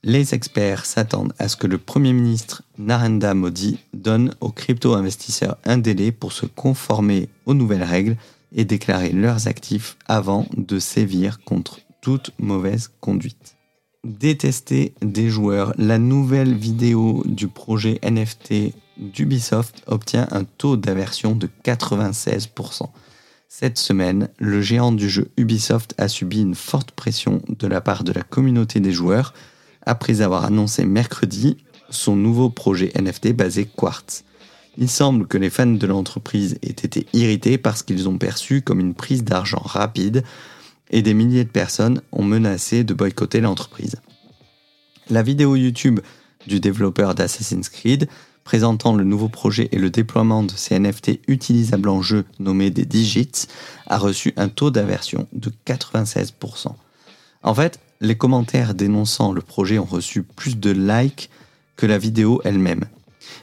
Les 0.04 0.34
experts 0.34 0.84
s'attendent 0.84 1.32
à 1.38 1.46
ce 1.46 1.56
que 1.56 1.68
le 1.68 1.78
Premier 1.78 2.12
ministre 2.12 2.64
Narendra 2.76 3.34
Modi 3.34 3.78
donne 3.94 4.34
aux 4.40 4.50
crypto-investisseurs 4.50 5.58
un 5.64 5.78
délai 5.78 6.10
pour 6.10 6.32
se 6.32 6.44
conformer 6.44 7.28
aux 7.46 7.54
nouvelles 7.54 7.84
règles 7.84 8.16
et 8.52 8.64
déclarer 8.64 9.12
leurs 9.12 9.46
actifs 9.46 9.96
avant 10.06 10.46
de 10.56 10.80
sévir 10.80 11.38
contre 11.44 11.78
toute 12.00 12.32
mauvaise 12.40 12.90
conduite. 13.00 13.56
Détester 14.02 14.92
des 15.02 15.28
joueurs, 15.28 15.72
la 15.78 15.98
nouvelle 15.98 16.56
vidéo 16.56 17.22
du 17.24 17.46
projet 17.46 18.00
NFT 18.02 18.74
d'Ubisoft 18.98 19.84
obtient 19.86 20.26
un 20.32 20.42
taux 20.42 20.76
d'aversion 20.76 21.36
de 21.36 21.48
96%. 21.64 22.88
Cette 23.48 23.78
semaine, 23.78 24.28
le 24.38 24.60
géant 24.62 24.90
du 24.90 25.08
jeu 25.08 25.30
Ubisoft 25.36 25.94
a 25.98 26.08
subi 26.08 26.40
une 26.40 26.56
forte 26.56 26.90
pression 26.90 27.40
de 27.48 27.68
la 27.68 27.80
part 27.80 28.02
de 28.02 28.12
la 28.12 28.22
communauté 28.22 28.80
des 28.80 28.90
joueurs 28.92 29.32
après 29.86 30.20
avoir 30.20 30.44
annoncé 30.44 30.84
mercredi 30.84 31.56
son 31.90 32.16
nouveau 32.16 32.50
projet 32.50 32.92
NFT 32.96 33.32
basé 33.32 33.66
Quartz. 33.66 34.24
Il 34.78 34.88
semble 34.88 35.26
que 35.26 35.36
les 35.36 35.50
fans 35.50 35.66
de 35.66 35.86
l'entreprise 35.86 36.58
aient 36.62 36.70
été 36.70 37.06
irrités 37.12 37.58
parce 37.58 37.82
qu'ils 37.82 38.08
ont 38.08 38.16
perçu 38.16 38.62
comme 38.62 38.80
une 38.80 38.94
prise 38.94 39.24
d'argent 39.24 39.62
rapide 39.62 40.24
et 40.90 41.02
des 41.02 41.14
milliers 41.14 41.44
de 41.44 41.50
personnes 41.50 42.00
ont 42.12 42.24
menacé 42.24 42.84
de 42.84 42.94
boycotter 42.94 43.40
l'entreprise. 43.40 43.96
La 45.10 45.22
vidéo 45.22 45.56
YouTube 45.56 46.00
du 46.46 46.60
développeur 46.60 47.14
d'Assassin's 47.14 47.68
Creed 47.68 48.08
présentant 48.44 48.94
le 48.94 49.04
nouveau 49.04 49.28
projet 49.28 49.68
et 49.72 49.78
le 49.78 49.90
déploiement 49.90 50.42
de 50.42 50.52
ces 50.52 50.78
NFT 50.78 51.20
utilisables 51.28 51.88
en 51.88 52.02
jeu 52.02 52.24
nommés 52.40 52.70
des 52.70 52.84
Digits 52.84 53.46
a 53.86 53.98
reçu 53.98 54.32
un 54.36 54.48
taux 54.48 54.70
d'aversion 54.70 55.28
de 55.32 55.52
96%. 55.66 56.74
En 57.42 57.54
fait, 57.54 57.78
les 58.02 58.16
commentaires 58.16 58.74
dénonçant 58.74 59.32
le 59.32 59.40
projet 59.40 59.78
ont 59.78 59.84
reçu 59.84 60.24
plus 60.24 60.58
de 60.58 60.70
likes 60.70 61.30
que 61.76 61.86
la 61.86 61.98
vidéo 61.98 62.40
elle-même. 62.44 62.84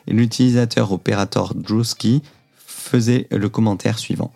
Et 0.06 0.13
l'utilisateur 0.13 0.92
opérateur 0.92 1.56
Drewski 1.56 2.22
faisait 2.58 3.28
le 3.32 3.50
commentaire 3.50 3.98
suivant. 3.98 4.34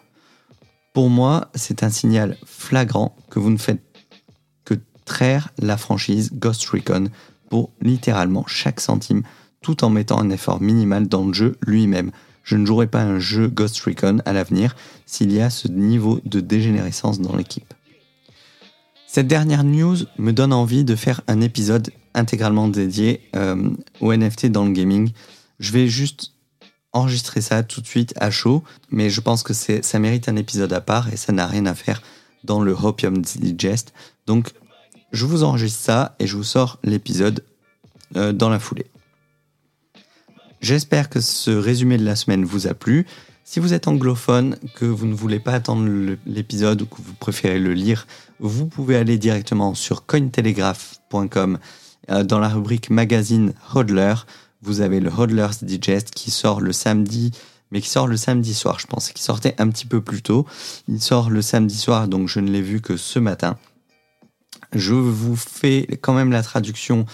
Pour 0.94 1.10
moi, 1.10 1.50
c'est 1.56 1.84
un 1.84 1.90
signal 1.90 2.38
flagrant 2.46 3.16
que 3.30 3.40
vous 3.40 3.50
ne 3.50 3.58
faites 3.58 3.84
que 4.64 4.76
traire 5.06 5.50
la 5.60 5.76
franchise 5.76 6.32
Ghost 6.34 6.66
Recon 6.68 7.10
pour 7.50 7.72
littéralement 7.82 8.46
chaque 8.48 8.80
centime 8.80 9.24
tout 9.62 9.84
en 9.84 9.90
mettant 9.90 10.20
un 10.20 10.30
effort 10.30 10.62
minimal 10.62 11.08
dans 11.08 11.26
le 11.26 11.34
jeu 11.34 11.58
lui-même. 11.66 12.12
Je 12.44 12.56
ne 12.56 12.66
jouerai 12.66 12.88
pas 12.88 13.02
un 13.02 13.20
jeu 13.20 13.48
Ghost 13.48 13.80
Recon 13.82 14.22
à 14.26 14.32
l'avenir 14.32 14.76
s'il 15.06 15.34
y 15.34 15.42
a 15.42 15.50
ce 15.50 15.68
niveau 15.68 16.22
de 16.26 16.40
dégénérescence 16.40 17.20
dans 17.20 17.36
l'équipe. 17.36 17.74
Cette 19.14 19.28
dernière 19.28 19.64
news 19.64 19.98
me 20.18 20.32
donne 20.32 20.52
envie 20.52 20.84
de 20.84 20.96
faire 20.96 21.22
un 21.28 21.40
épisode 21.40 21.92
intégralement 22.16 22.68
dédié 22.68 23.22
euh, 23.36 23.70
au 24.02 24.12
NFT 24.12 24.48
dans 24.48 24.66
le 24.66 24.72
gaming. 24.72 25.12
Je 25.60 25.72
vais 25.72 25.88
juste 25.88 26.32
enregistrer 26.94 27.40
ça 27.42 27.62
tout 27.62 27.80
de 27.80 27.86
suite 27.86 28.16
à 28.20 28.32
chaud, 28.32 28.64
mais 28.90 29.12
je 29.12 29.22
pense 29.22 29.44
que 29.44 29.54
ça 29.54 30.00
mérite 30.00 30.30
un 30.30 30.36
épisode 30.36 30.74
à 30.74 30.82
part 30.82 31.14
et 31.14 31.16
ça 31.16 31.32
n'a 31.32 31.46
rien 31.46 31.68
à 31.68 31.76
faire 31.76 32.02
dans 32.44 32.60
le 32.60 32.72
Hopium 32.72 33.22
Digest. 33.22 33.94
Donc, 34.26 34.50
je 35.12 35.28
vous 35.28 35.44
enregistre 35.44 35.80
ça 35.80 36.16
et 36.18 36.26
je 36.26 36.36
vous 36.36 36.44
sors 36.44 36.80
l'épisode 36.84 37.44
euh, 38.16 38.34
dans 38.34 38.50
la 38.50 38.58
foulée. 38.58 38.88
J'espère 40.60 41.12
que 41.12 41.22
ce 41.22 41.52
résumé 41.52 42.00
de 42.00 42.06
la 42.06 42.16
semaine 42.16 42.46
vous 42.46 42.66
a 42.66 42.74
plu. 42.74 43.06
Si 43.44 43.60
vous 43.60 43.74
êtes 43.74 43.88
anglophone, 43.88 44.58
que 44.74 44.86
vous 44.86 45.06
ne 45.06 45.14
voulez 45.14 45.40
pas 45.40 45.52
attendre 45.52 46.16
l'épisode 46.26 46.82
ou 46.82 46.86
que 46.88 47.02
vous 47.02 47.14
préférez 47.14 47.60
le 47.60 47.74
lire, 47.74 48.08
vous 48.48 48.68
pouvez 48.68 48.98
aller 48.98 49.18
directement 49.18 49.74
sur 49.74 50.06
cointelegraph.com 50.06 51.58
euh, 52.10 52.24
dans 52.24 52.40
la 52.40 52.50
rubrique 52.50 52.90
magazine 52.90 53.54
Hodler. 53.74 54.16
Vous 54.62 54.82
avez 54.82 55.00
le 55.00 55.10
Hodler's 55.10 55.64
Digest 55.64 56.12
qui 56.12 56.30
sort 56.30 56.60
le 56.60 56.74
samedi, 56.74 57.32
mais 57.72 57.80
qui 57.80 57.90
sort 57.90 58.08
le 58.08 58.18
samedi 58.18 58.54
soir, 58.54 58.80
je 58.80 58.88
pense, 58.88 59.12
qui 59.12 59.24
sortait 59.24 59.56
un 59.60 59.70
petit 59.70 59.86
peu 59.86 60.02
plus 60.02 60.22
tôt. 60.22 60.46
Il 60.90 61.02
sort 61.02 61.30
le 61.30 61.42
samedi 61.42 61.78
soir, 61.78 62.10
donc 62.10 62.28
je 62.28 62.42
ne 62.42 62.50
l'ai 62.50 62.62
vu 62.62 62.82
que 62.82 62.98
ce 62.98 63.18
matin. 63.18 63.58
Je 64.74 64.94
vous 64.94 65.38
fais 65.38 65.88
quand 66.02 66.14
même 66.14 66.32
la 66.32 66.44
traduction 66.44 67.06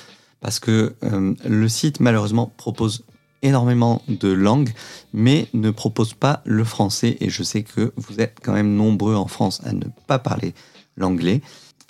parce 0.41 0.59
que 0.59 0.95
euh, 1.03 1.36
le 1.45 1.69
site 1.69 2.00
malheureusement 2.00 2.51
propose 2.57 3.03
énormément 3.43 4.01
de 4.07 4.29
langues, 4.29 4.74
mais 5.13 5.48
ne 5.53 5.69
propose 5.69 6.13
pas 6.13 6.41
le 6.45 6.63
français. 6.63 7.17
Et 7.19 7.29
je 7.29 7.43
sais 7.43 7.62
que 7.62 7.93
vous 7.98 8.19
êtes 8.19 8.39
quand 8.41 8.53
même 8.53 8.74
nombreux 8.75 9.15
en 9.15 9.27
France 9.27 9.62
à 9.63 9.74
ne 9.74 9.86
pas 10.07 10.17
parler 10.17 10.55
l'anglais. 11.00 11.41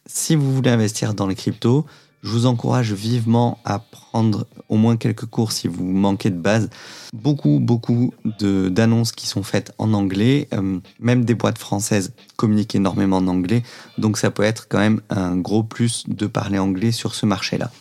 Si 0.05 0.35
vous 0.35 0.53
voulez 0.53 0.71
investir 0.71 1.13
dans 1.13 1.27
les 1.27 1.35
cryptos, 1.35 1.85
je 2.21 2.31
vous 2.31 2.45
encourage 2.45 2.91
vivement 2.93 3.59
à 3.63 3.79
prendre 3.79 4.45
au 4.67 4.75
moins 4.75 4.97
quelques 4.97 5.25
cours 5.25 5.51
si 5.51 5.67
vous 5.67 5.85
manquez 5.85 6.29
de 6.29 6.39
base. 6.39 6.69
Beaucoup, 7.13 7.59
beaucoup 7.59 8.13
d'annonces 8.41 9.11
qui 9.11 9.25
sont 9.27 9.43
faites 9.43 9.71
en 9.77 9.93
anglais. 9.93 10.47
Euh, 10.53 10.79
même 10.99 11.23
des 11.23 11.35
boîtes 11.35 11.57
françaises 11.57 12.13
communiquent 12.35 12.75
énormément 12.75 13.17
en 13.17 13.27
anglais. 13.27 13.63
Donc 13.97 14.17
ça 14.17 14.31
peut 14.31 14.43
être 14.43 14.67
quand 14.67 14.79
même 14.79 15.01
un 15.09 15.37
gros 15.37 15.63
plus 15.63 16.03
de 16.07 16.27
parler 16.27 16.59
anglais 16.59 16.91
sur 16.91 17.15
ce 17.15 17.25
marché-là. 17.25 17.71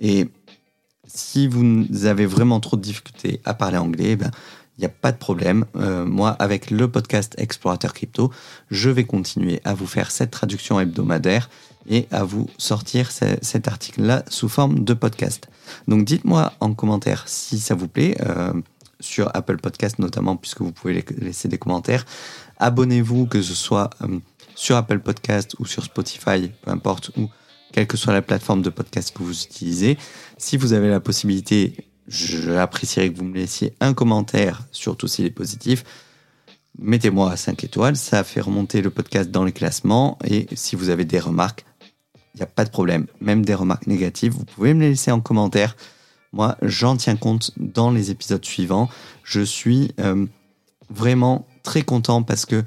Et 0.00 0.28
si 1.06 1.46
vous 1.46 2.06
avez 2.06 2.26
vraiment 2.26 2.60
trop 2.60 2.76
de 2.76 2.82
difficultés 2.82 3.40
à 3.44 3.52
parler 3.54 3.78
anglais, 3.78 4.16
ben, 4.16 4.30
il 4.82 4.86
n'y 4.86 4.90
a 4.90 4.96
pas 5.00 5.12
de 5.12 5.16
problème. 5.16 5.64
Euh, 5.76 6.04
moi, 6.04 6.30
avec 6.30 6.72
le 6.72 6.90
podcast 6.90 7.36
Explorateur 7.38 7.92
Crypto, 7.92 8.32
je 8.72 8.90
vais 8.90 9.04
continuer 9.04 9.60
à 9.62 9.74
vous 9.74 9.86
faire 9.86 10.10
cette 10.10 10.32
traduction 10.32 10.80
hebdomadaire 10.80 11.48
et 11.88 12.08
à 12.10 12.24
vous 12.24 12.48
sortir 12.58 13.12
cet 13.12 13.68
article-là 13.68 14.24
sous 14.26 14.48
forme 14.48 14.82
de 14.82 14.92
podcast. 14.92 15.48
Donc 15.86 16.04
dites-moi 16.04 16.52
en 16.58 16.74
commentaire 16.74 17.22
si 17.26 17.60
ça 17.60 17.76
vous 17.76 17.86
plaît, 17.86 18.16
euh, 18.26 18.52
sur 18.98 19.30
Apple 19.34 19.58
Podcast 19.58 20.00
notamment, 20.00 20.34
puisque 20.34 20.62
vous 20.62 20.72
pouvez 20.72 21.04
laisser 21.16 21.46
des 21.46 21.58
commentaires. 21.58 22.04
Abonnez-vous, 22.58 23.26
que 23.26 23.40
ce 23.40 23.54
soit 23.54 23.90
euh, 24.02 24.18
sur 24.56 24.76
Apple 24.76 24.98
Podcast 24.98 25.54
ou 25.60 25.64
sur 25.64 25.84
Spotify, 25.84 26.50
peu 26.62 26.72
importe, 26.72 27.12
ou 27.16 27.30
quelle 27.72 27.86
que 27.86 27.96
soit 27.96 28.12
la 28.12 28.22
plateforme 28.22 28.62
de 28.62 28.70
podcast 28.70 29.16
que 29.16 29.22
vous 29.22 29.44
utilisez. 29.44 29.96
Si 30.38 30.56
vous 30.56 30.72
avez 30.72 30.88
la 30.88 31.00
possibilité, 31.00 31.74
j'apprécierais 32.12 33.10
que 33.10 33.18
vous 33.18 33.24
me 33.24 33.34
laissiez 33.34 33.74
un 33.80 33.94
commentaire, 33.94 34.62
surtout 34.70 35.08
s'il 35.08 35.24
est 35.24 35.30
positif. 35.30 35.84
Mettez-moi 36.78 37.36
5 37.36 37.64
étoiles, 37.64 37.96
ça 37.96 38.24
fait 38.24 38.40
remonter 38.40 38.82
le 38.82 38.90
podcast 38.90 39.30
dans 39.30 39.44
les 39.44 39.52
classements. 39.52 40.18
Et 40.24 40.46
si 40.54 40.76
vous 40.76 40.90
avez 40.90 41.04
des 41.04 41.18
remarques, 41.18 41.64
il 42.34 42.38
n'y 42.38 42.42
a 42.42 42.46
pas 42.46 42.64
de 42.64 42.70
problème. 42.70 43.06
Même 43.20 43.44
des 43.44 43.54
remarques 43.54 43.86
négatives, 43.86 44.32
vous 44.32 44.44
pouvez 44.44 44.74
me 44.74 44.80
les 44.80 44.90
laisser 44.90 45.10
en 45.10 45.20
commentaire. 45.20 45.76
Moi, 46.32 46.56
j'en 46.62 46.96
tiens 46.96 47.16
compte 47.16 47.52
dans 47.56 47.90
les 47.90 48.10
épisodes 48.10 48.44
suivants. 48.44 48.88
Je 49.22 49.42
suis 49.42 49.92
euh, 50.00 50.26
vraiment 50.88 51.46
très 51.62 51.82
content 51.82 52.22
parce 52.22 52.46
que 52.46 52.62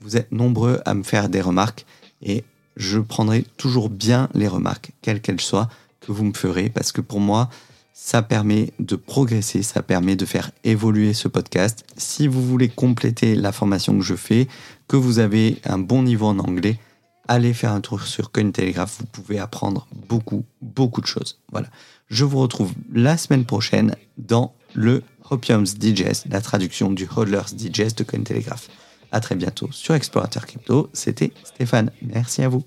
vous 0.00 0.16
êtes 0.16 0.32
nombreux 0.32 0.80
à 0.86 0.94
me 0.94 1.02
faire 1.02 1.28
des 1.28 1.42
remarques 1.42 1.84
et 2.22 2.44
je 2.76 2.98
prendrai 2.98 3.44
toujours 3.56 3.90
bien 3.90 4.30
les 4.34 4.48
remarques, 4.48 4.92
quelles 5.02 5.20
qu'elles 5.20 5.40
soient, 5.40 5.68
que 6.00 6.12
vous 6.12 6.24
me 6.24 6.32
ferez, 6.32 6.70
parce 6.70 6.92
que 6.92 7.02
pour 7.02 7.20
moi, 7.20 7.50
ça 7.92 8.22
permet 8.22 8.72
de 8.78 8.96
progresser, 8.96 9.62
ça 9.62 9.82
permet 9.82 10.16
de 10.16 10.24
faire 10.24 10.50
évoluer 10.64 11.12
ce 11.12 11.28
podcast. 11.28 11.84
Si 11.96 12.26
vous 12.26 12.44
voulez 12.44 12.68
compléter 12.68 13.34
la 13.34 13.52
formation 13.52 13.98
que 13.98 14.04
je 14.04 14.14
fais, 14.14 14.48
que 14.88 14.96
vous 14.96 15.18
avez 15.18 15.58
un 15.64 15.78
bon 15.78 16.02
niveau 16.02 16.26
en 16.26 16.38
anglais, 16.38 16.78
allez 17.28 17.52
faire 17.52 17.72
un 17.72 17.80
tour 17.80 18.02
sur 18.02 18.32
Cointelegraph, 18.32 18.98
vous 18.98 19.06
pouvez 19.06 19.38
apprendre 19.38 19.86
beaucoup, 20.08 20.44
beaucoup 20.60 21.00
de 21.00 21.06
choses. 21.06 21.38
Voilà. 21.52 21.68
Je 22.08 22.24
vous 22.24 22.38
retrouve 22.38 22.72
la 22.92 23.16
semaine 23.16 23.44
prochaine 23.44 23.94
dans 24.18 24.54
le 24.74 25.02
Hopium's 25.30 25.76
Digest, 25.76 26.26
la 26.28 26.40
traduction 26.40 26.90
du 26.90 27.08
Hodler's 27.14 27.54
Digest 27.54 27.98
de 27.98 28.04
Cointelegraph. 28.04 28.68
À 29.12 29.20
très 29.20 29.34
bientôt 29.34 29.68
sur 29.72 29.94
Explorateur 29.94 30.46
Crypto. 30.46 30.88
C'était 30.92 31.32
Stéphane. 31.44 31.90
Merci 32.02 32.42
à 32.42 32.48
vous. 32.48 32.64